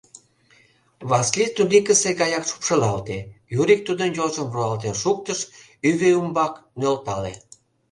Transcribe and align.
Васлий 1.09 1.51
турникысе 1.55 2.09
гаяк 2.21 2.43
шупшылалте, 2.49 3.17
Юрик 3.59 3.81
тудын 3.87 4.09
йолжым 4.17 4.47
руалтен 4.53 4.95
шуктыш, 5.01 5.39
ӱвӧ 5.87 6.09
ӱмбак 6.19 6.53
нӧлтале. 6.79 7.33